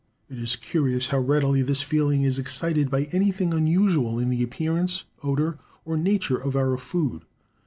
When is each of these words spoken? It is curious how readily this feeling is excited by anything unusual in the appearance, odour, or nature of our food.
It 0.31 0.39
is 0.39 0.55
curious 0.55 1.09
how 1.09 1.19
readily 1.19 1.61
this 1.61 1.83
feeling 1.83 2.23
is 2.23 2.39
excited 2.39 2.89
by 2.89 3.03
anything 3.11 3.53
unusual 3.53 4.17
in 4.17 4.29
the 4.29 4.41
appearance, 4.41 5.03
odour, 5.23 5.59
or 5.85 5.95
nature 5.95 6.37
of 6.39 6.55
our 6.55 6.75
food. 6.77 7.21